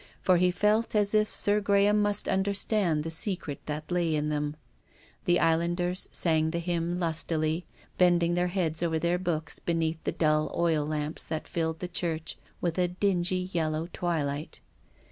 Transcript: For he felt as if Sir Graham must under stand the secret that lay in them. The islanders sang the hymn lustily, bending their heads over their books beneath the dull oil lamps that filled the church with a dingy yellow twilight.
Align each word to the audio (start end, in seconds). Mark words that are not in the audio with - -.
For 0.23 0.37
he 0.37 0.49
felt 0.49 0.95
as 0.95 1.13
if 1.13 1.31
Sir 1.31 1.59
Graham 1.61 2.01
must 2.01 2.27
under 2.27 2.55
stand 2.55 3.03
the 3.03 3.11
secret 3.11 3.59
that 3.67 3.91
lay 3.91 4.15
in 4.15 4.29
them. 4.29 4.55
The 5.25 5.39
islanders 5.39 6.09
sang 6.11 6.49
the 6.49 6.57
hymn 6.57 6.97
lustily, 6.97 7.67
bending 7.99 8.33
their 8.33 8.47
heads 8.47 8.81
over 8.81 8.97
their 8.97 9.19
books 9.19 9.59
beneath 9.59 10.03
the 10.03 10.11
dull 10.11 10.51
oil 10.57 10.87
lamps 10.87 11.27
that 11.27 11.47
filled 11.47 11.81
the 11.81 11.87
church 11.87 12.35
with 12.59 12.79
a 12.79 12.87
dingy 12.87 13.51
yellow 13.53 13.89
twilight. 13.93 14.59